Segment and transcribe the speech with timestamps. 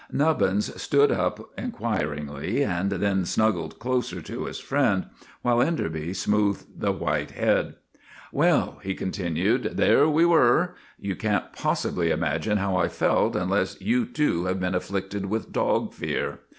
[0.11, 4.45] Nubbins looked up inquiringly, and then snug i 4 GULLIVER THE GREAT gled closer to
[4.45, 5.05] his friend,
[5.43, 7.75] while Enderby smoothed the white head."
[8.31, 10.73] Well," he continued," there we were.
[10.99, 15.93] You can't possibly imagine how I felt unless you, too, have been afflicted with dog
[15.93, 16.39] fear.